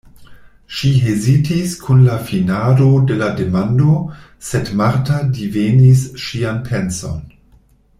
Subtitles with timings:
[0.77, 3.93] Ŝi hezitis kun la finado de la demando,
[4.49, 7.27] sed Marta divenis ŝian penson.